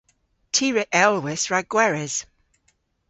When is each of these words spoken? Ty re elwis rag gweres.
Ty 0.53 0.67
re 0.75 0.83
elwis 1.03 1.43
rag 1.51 1.67
gweres. 1.73 2.15